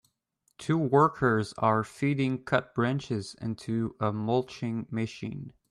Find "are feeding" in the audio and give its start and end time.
1.59-2.43